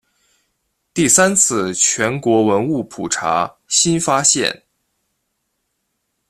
[0.95, 4.63] 第三次全国文物普查新发现。